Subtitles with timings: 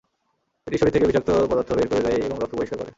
[0.67, 2.89] এটি শরীর থেকে বিষাক্ত পদার্থ বের করে দেয় এবং রক্ত পরিষ্কার করে।